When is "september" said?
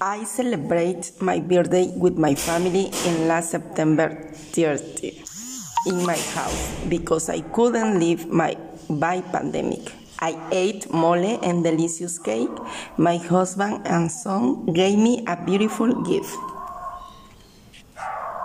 3.50-4.08